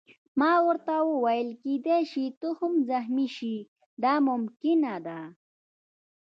ما 0.39 0.51
ورته 0.67 0.93
وویل: 1.11 1.49
کېدای 1.63 2.03
شي 2.11 2.25
ته 2.39 2.47
هم 2.59 2.73
زخمي 2.89 3.27
شې، 3.37 3.55
دا 4.03 4.13
ممکنه 4.27 4.95
ده. 5.05 5.19